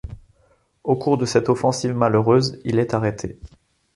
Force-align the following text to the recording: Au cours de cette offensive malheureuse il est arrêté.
Au 0.83 0.95
cours 0.95 1.19
de 1.19 1.27
cette 1.27 1.47
offensive 1.47 1.93
malheureuse 1.95 2.59
il 2.65 2.79
est 2.79 2.95
arrêté. 2.95 3.37